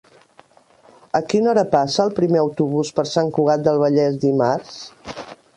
A 1.19 1.21
quina 1.33 1.51
hora 1.51 1.65
passa 1.75 2.01
el 2.05 2.15
primer 2.21 2.41
autobús 2.45 2.93
per 3.01 3.07
Sant 3.13 3.31
Cugat 3.39 3.67
del 3.69 3.81
Vallès 3.85 4.21
dimarts? 4.29 4.83